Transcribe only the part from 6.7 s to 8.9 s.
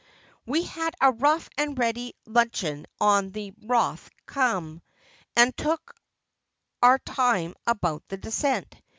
our time about the descent.